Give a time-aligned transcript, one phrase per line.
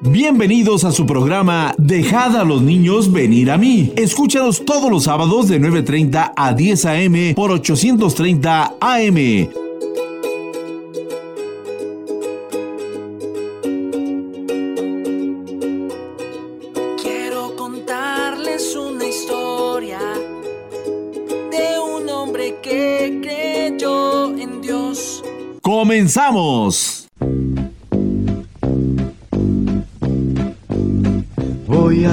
[0.00, 3.92] Bienvenidos a su programa Dejad a los niños venir a mí.
[3.96, 7.34] Escúchanos todos los sábados de 9.30 a 10 a.m.
[7.34, 9.48] por 830 AM.
[17.02, 17.56] Quiero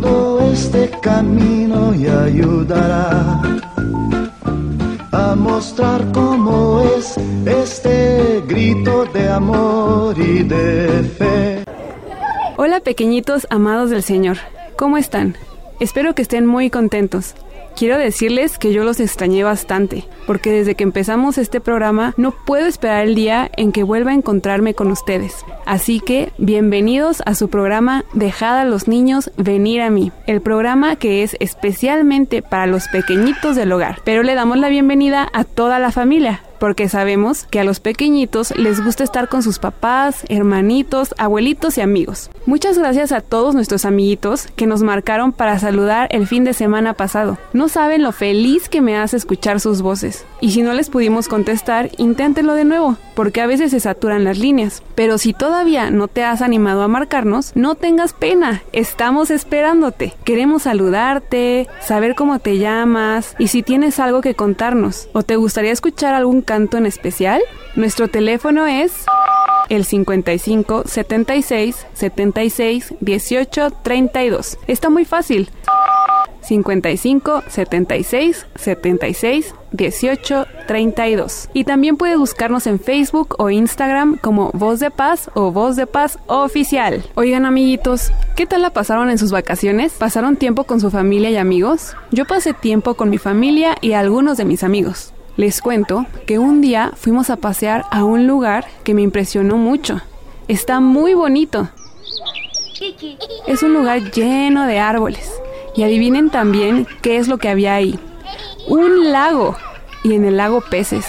[0.00, 3.42] Todo este camino y ayudará
[5.12, 11.64] a mostrar cómo es este grito de amor y de fe.
[12.56, 14.38] Hola pequeñitos amados del Señor,
[14.76, 15.36] ¿cómo están?
[15.80, 17.34] Espero que estén muy contentos.
[17.76, 22.66] Quiero decirles que yo los extrañé bastante, porque desde que empezamos este programa no puedo
[22.66, 25.44] esperar el día en que vuelva a encontrarme con ustedes.
[25.64, 30.96] Así que, bienvenidos a su programa Dejad a los niños venir a mí, el programa
[30.96, 35.78] que es especialmente para los pequeñitos del hogar, pero le damos la bienvenida a toda
[35.78, 41.14] la familia, porque sabemos que a los pequeñitos les gusta estar con sus papás, hermanitos,
[41.18, 42.30] abuelitos y amigos.
[42.46, 46.94] Muchas gracias a todos nuestros amiguitos que nos marcaron para saludar el fin de semana
[46.94, 47.38] pasado.
[47.52, 50.24] No saben lo feliz que me hace escuchar sus voces.
[50.40, 54.38] Y si no les pudimos contestar, inténtenlo de nuevo, porque a veces se saturan las
[54.38, 54.82] líneas.
[54.94, 60.14] Pero si todavía no te has animado a marcarnos, no tengas pena, estamos esperándote.
[60.24, 65.72] Queremos saludarte, saber cómo te llamas y si tienes algo que contarnos o te gustaría
[65.72, 67.42] escuchar algún canto en especial,
[67.76, 69.04] nuestro teléfono es
[69.68, 74.58] el 55 76 76 18 32.
[74.66, 75.50] Está muy fácil.
[76.40, 81.50] 55 76 76 18 32.
[81.52, 85.86] Y también puede buscarnos en Facebook o Instagram como Voz de Paz o Voz de
[85.86, 87.04] Paz Oficial.
[87.14, 89.92] Oigan amiguitos, ¿qué tal la pasaron en sus vacaciones?
[89.92, 91.94] ¿Pasaron tiempo con su familia y amigos?
[92.10, 95.12] Yo pasé tiempo con mi familia y algunos de mis amigos.
[95.38, 100.00] Les cuento que un día fuimos a pasear a un lugar que me impresionó mucho.
[100.48, 101.68] Está muy bonito.
[103.46, 105.32] Es un lugar lleno de árboles.
[105.76, 108.00] Y adivinen también qué es lo que había ahí.
[108.66, 109.56] Un lago.
[110.02, 111.06] Y en el lago peces.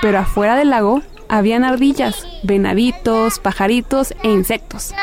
[0.00, 4.94] Pero afuera del lago habían ardillas, venaditos, pajaritos e insectos.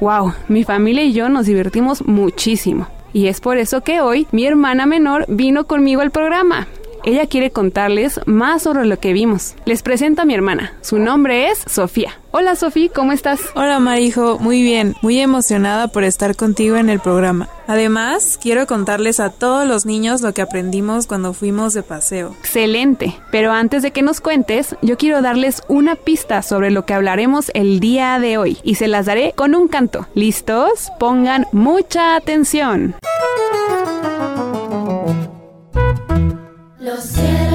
[0.00, 2.86] Wow, mi familia y yo nos divertimos muchísimo.
[3.18, 6.68] Y es por eso que hoy mi hermana menor vino conmigo al programa.
[7.08, 9.54] Ella quiere contarles más sobre lo que vimos.
[9.64, 10.74] Les presento a mi hermana.
[10.82, 12.12] Su nombre es Sofía.
[12.32, 13.40] Hola Sofía, ¿cómo estás?
[13.54, 17.48] Hola Marijo, muy bien, muy emocionada por estar contigo en el programa.
[17.66, 22.36] Además, quiero contarles a todos los niños lo que aprendimos cuando fuimos de paseo.
[22.40, 26.92] Excelente, pero antes de que nos cuentes, yo quiero darles una pista sobre lo que
[26.92, 30.06] hablaremos el día de hoy y se las daré con un canto.
[30.12, 30.90] ¿Listos?
[30.98, 32.96] Pongan mucha atención.
[36.98, 37.47] Los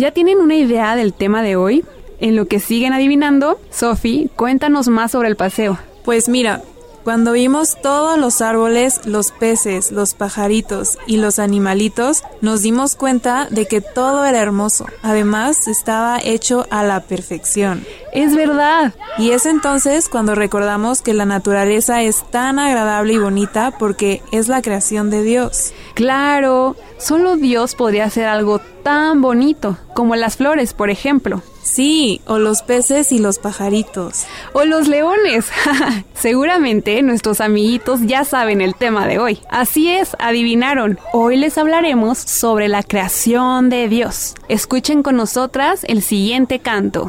[0.00, 1.84] ¿Ya tienen una idea del tema de hoy?
[2.20, 5.78] En lo que siguen adivinando, Sophie, cuéntanos más sobre el paseo.
[6.06, 6.62] Pues mira,
[7.04, 13.48] cuando vimos todos los árboles, los peces, los pajaritos y los animalitos, nos dimos cuenta
[13.50, 14.86] de que todo era hermoso.
[15.02, 17.84] Además, estaba hecho a la perfección.
[18.12, 18.94] Es verdad.
[19.18, 24.48] Y es entonces cuando recordamos que la naturaleza es tan agradable y bonita porque es
[24.48, 25.72] la creación de Dios.
[25.94, 31.42] Claro, solo Dios podría hacer algo tan bonito, como las flores, por ejemplo.
[31.70, 34.24] Sí, o los peces y los pajaritos.
[34.54, 35.46] O los leones.
[36.14, 39.38] Seguramente nuestros amiguitos ya saben el tema de hoy.
[39.48, 40.98] Así es, adivinaron.
[41.12, 44.34] Hoy les hablaremos sobre la creación de Dios.
[44.48, 47.08] Escuchen con nosotras el siguiente canto.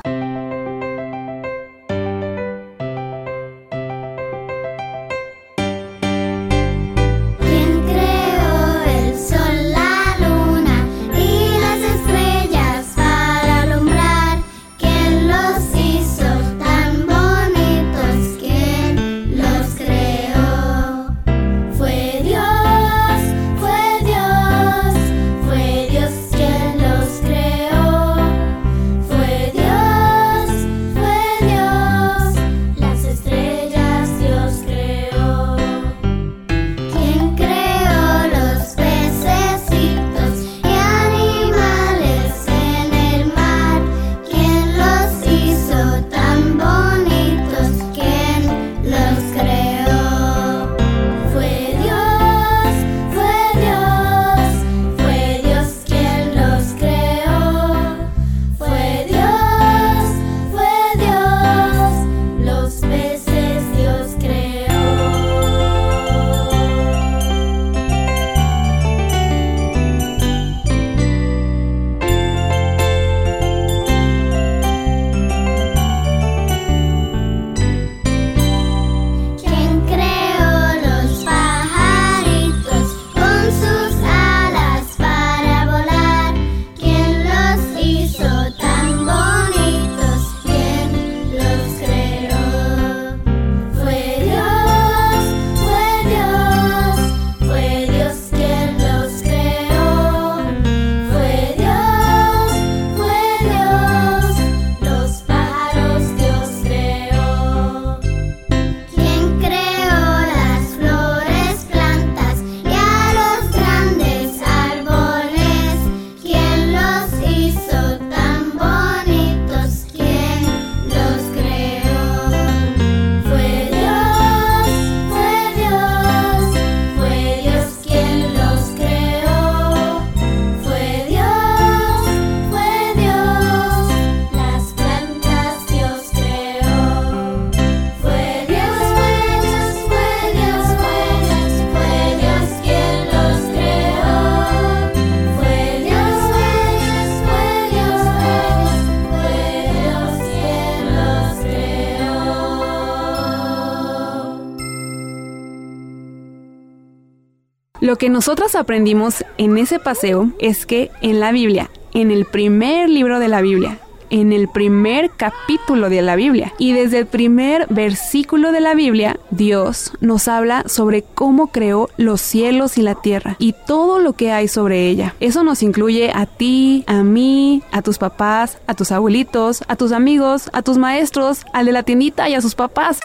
[157.92, 162.88] Lo que nosotros aprendimos en ese paseo es que en la Biblia, en el primer
[162.88, 163.80] libro de la Biblia,
[164.10, 169.20] en el primer capítulo de la Biblia y desde el primer versículo de la Biblia,
[169.30, 174.32] Dios nos habla sobre cómo creó los cielos y la tierra y todo lo que
[174.32, 175.14] hay sobre ella.
[175.20, 179.92] Eso nos incluye a ti, a mí, a tus papás, a tus abuelitos, a tus
[179.92, 183.02] amigos, a tus maestros, al de la tiendita y a sus papás.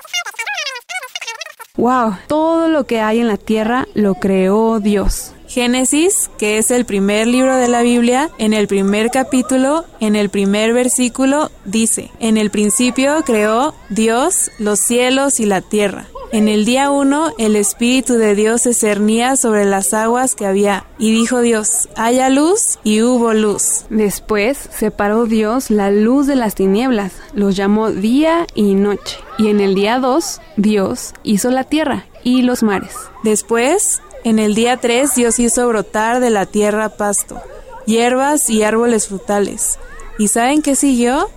[1.76, 5.32] Wow, todo lo que hay en la tierra lo creó Dios.
[5.46, 10.28] Génesis, que es el primer libro de la Biblia, en el primer capítulo, en el
[10.28, 16.06] primer versículo, dice, en el principio creó Dios los cielos y la tierra.
[16.32, 20.84] En el día uno, el Espíritu de Dios se cernía sobre las aguas que había,
[20.98, 23.84] y dijo Dios, haya luz, y hubo luz.
[23.90, 29.18] Después separó Dios la luz de las tinieblas, los llamó día y noche.
[29.38, 32.96] Y en el día 2, Dios hizo la tierra y los mares.
[33.22, 37.40] Después, en el día 3, Dios hizo brotar de la tierra pasto,
[37.86, 39.78] hierbas y árboles frutales.
[40.18, 41.28] ¿Y saben qué siguió?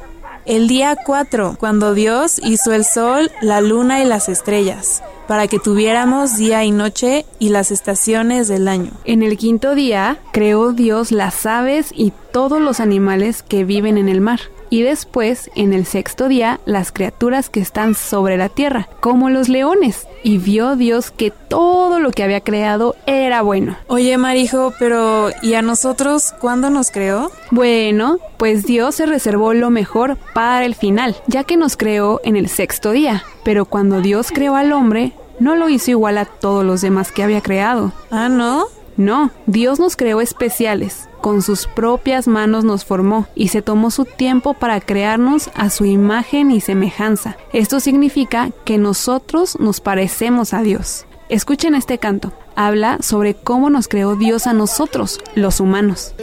[0.50, 5.60] El día 4, cuando Dios hizo el sol, la luna y las estrellas, para que
[5.60, 8.89] tuviéramos día y noche y las estaciones del año.
[9.06, 14.10] En el quinto día creó Dios las aves y todos los animales que viven en
[14.10, 14.39] el mar.
[14.69, 19.49] Y después, en el sexto día, las criaturas que están sobre la tierra, como los
[19.49, 20.07] leones.
[20.23, 23.77] Y vio Dios que todo lo que había creado era bueno.
[23.88, 27.31] Oye, Marijo, pero ¿y a nosotros cuándo nos creó?
[27.51, 32.35] Bueno, pues Dios se reservó lo mejor para el final, ya que nos creó en
[32.35, 33.23] el sexto día.
[33.43, 37.23] Pero cuando Dios creó al hombre, no lo hizo igual a todos los demás que
[37.23, 37.93] había creado.
[38.11, 38.65] Ah, ¿no?
[39.00, 41.08] No, Dios nos creó especiales.
[41.22, 45.86] Con sus propias manos nos formó y se tomó su tiempo para crearnos a su
[45.86, 47.38] imagen y semejanza.
[47.53, 51.06] Esto significa que nosotros nos parecemos a Dios.
[51.29, 52.34] Escuchen este canto.
[52.58, 56.13] Habla sobre cómo nos creó Dios a nosotros, los humanos.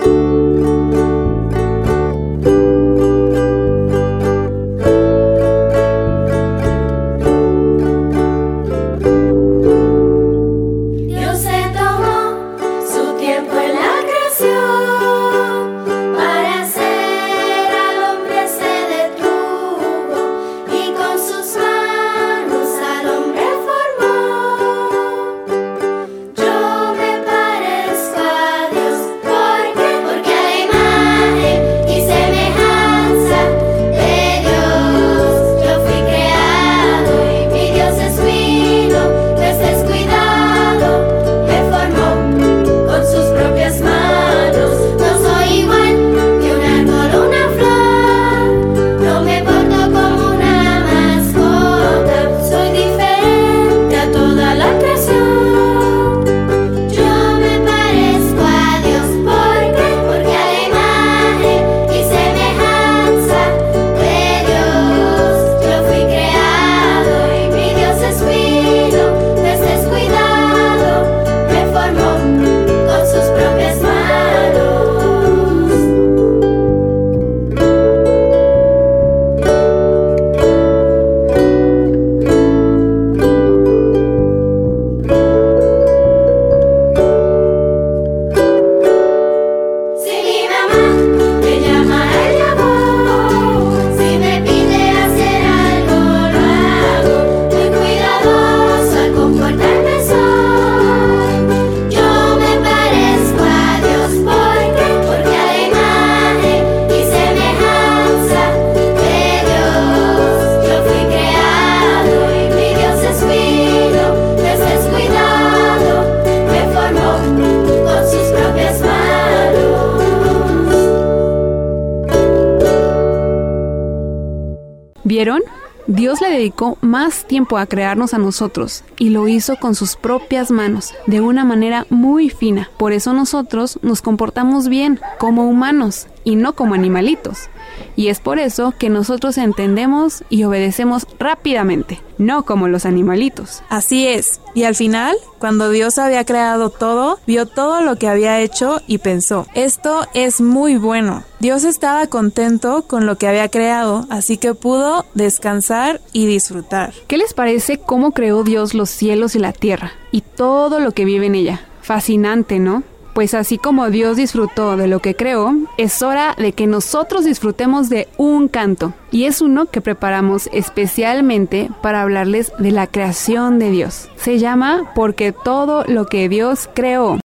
[125.97, 130.51] Dios le dedicó más tiempo a crearnos a nosotros y lo hizo con sus propias
[130.51, 132.69] manos, de una manera muy fina.
[132.77, 137.49] Por eso nosotros nos comportamos bien como humanos y no como animalitos.
[137.97, 143.63] Y es por eso que nosotros entendemos y obedecemos rápidamente, no como los animalitos.
[143.71, 144.41] Así es.
[144.55, 148.99] Y al final, cuando Dios había creado todo, vio todo lo que había hecho y
[148.99, 151.25] pensó, esto es muy bueno.
[151.41, 156.95] Dios estaba contento con lo que había creado, así que pudo descansar y disfrutar.
[157.07, 161.05] ¿Qué les parece cómo creó Dios los cielos y la tierra y todo lo que
[161.05, 161.67] vive en ella?
[161.83, 162.83] Fascinante, ¿no?
[163.17, 167.89] Pues así como Dios disfrutó de lo que creó, es hora de que nosotros disfrutemos
[167.89, 168.93] de un canto.
[169.11, 174.11] Y es uno que preparamos especialmente para hablarles de la creación de Dios.
[174.17, 177.19] Se llama Porque todo lo que Dios creó.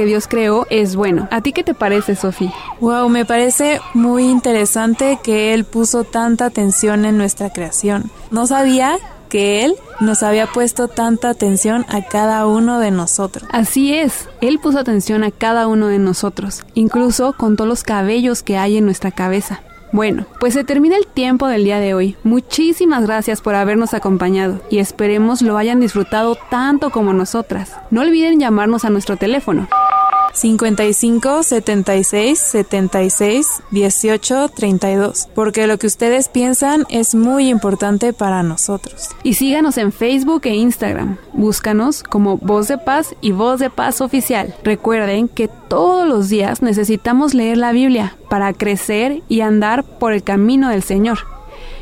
[0.00, 1.28] Que Dios creó es bueno.
[1.30, 2.50] ¿A ti qué te parece, Sofi?
[2.80, 8.10] Wow, me parece muy interesante que Él puso tanta atención en nuestra creación.
[8.30, 8.96] No sabía
[9.28, 13.46] que Él nos había puesto tanta atención a cada uno de nosotros.
[13.52, 18.42] Así es, Él puso atención a cada uno de nosotros, incluso con todos los cabellos
[18.42, 19.60] que hay en nuestra cabeza.
[19.92, 22.16] Bueno, pues se termina el tiempo del día de hoy.
[22.22, 27.76] Muchísimas gracias por habernos acompañado y esperemos lo hayan disfrutado tanto como nosotras.
[27.90, 29.68] No olviden llamarnos a nuestro teléfono
[30.32, 39.10] 55 76 76 18 32, porque lo que ustedes piensan es muy importante para nosotros.
[39.22, 41.18] y síganos en Facebook e Instagram.
[41.32, 44.54] Búscanos como Voz de Paz y Voz de Paz Oficial.
[44.64, 50.22] Recuerden que todos los días necesitamos leer la Biblia para crecer y andar por el
[50.22, 51.18] camino del Señor.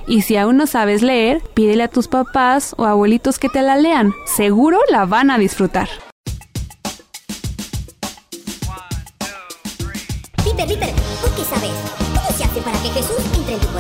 [0.07, 3.77] Y si aún no sabes leer, pídele a tus papás o abuelitos que te la
[3.77, 4.15] lean.
[4.25, 5.89] Seguro la van a disfrutar.
[10.59, 11.71] Piper, Piper, ¿tú qué sabes?
[12.17, 13.78] ¿Cómo se hace para que Jesús entre en tu?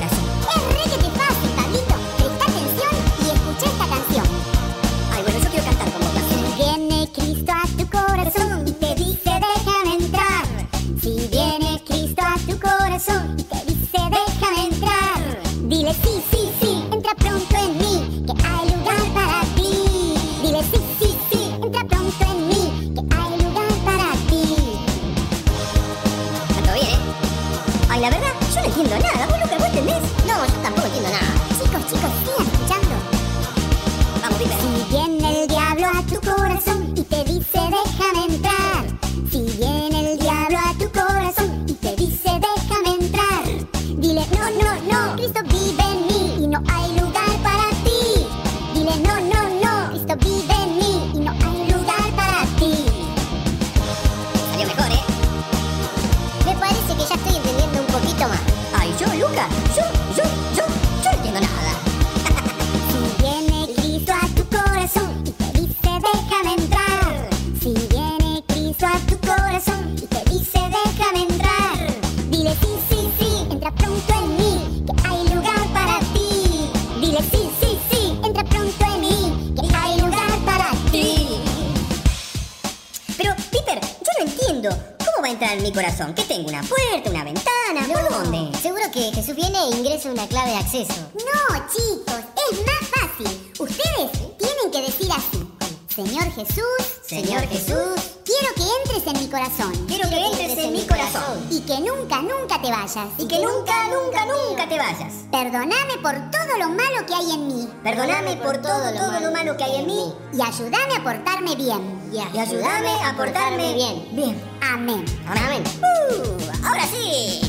[85.79, 86.13] Corazón?
[86.13, 86.49] ¿Qué tengo?
[86.49, 87.09] ¿Una puerta?
[87.09, 87.87] ¿Una ventana?
[87.93, 88.59] ¿Por dónde?
[88.59, 90.93] Seguro que Jesús viene e ingresa una clave de acceso.
[91.15, 93.53] No, chicos, es más fácil.
[93.61, 95.47] Ustedes tienen que decir así.
[95.95, 99.73] Señor Jesús, Señor Jesús, quiero que entres en mi corazón.
[99.87, 101.47] quiero que entres en mi corazón.
[101.51, 103.09] Y que nunca, nunca te vayas.
[103.17, 105.13] Y que nunca, nunca, nunca te vayas.
[105.31, 107.69] Perdoname por todo lo malo que hay en mí.
[107.85, 112.11] Perdóname por todo, todo lo malo que hay en mí Y ayúdame a portarme bien.
[112.13, 114.09] y ayúdame a portarme bien.
[114.13, 114.58] Bien.
[114.71, 115.03] Amén.
[115.27, 115.63] Amén.
[115.81, 117.48] Uh, ahora sí.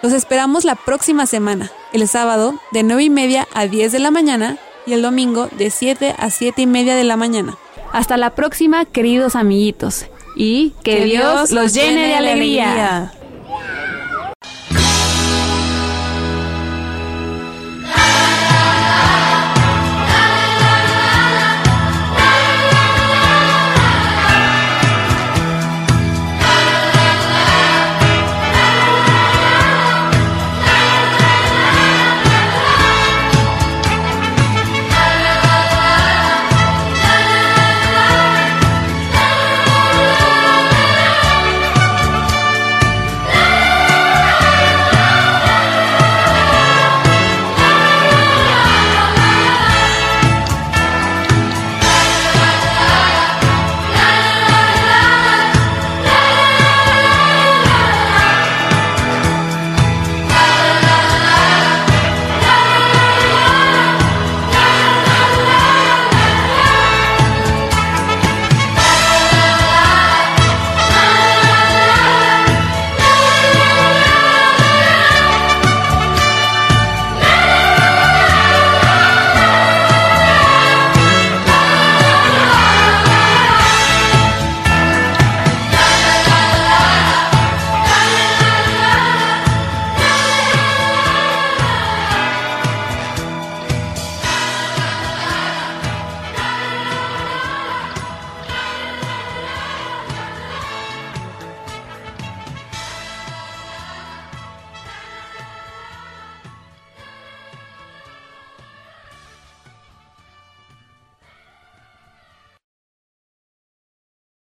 [0.00, 4.12] Los esperamos la próxima semana, el sábado de 9 y media a 10 de la
[4.12, 4.56] mañana
[4.86, 7.58] y el domingo de 7 a 7 y media de la mañana.
[7.92, 10.06] Hasta la próxima, queridos amiguitos.
[10.36, 13.12] Y que, Dios los llene de alegría.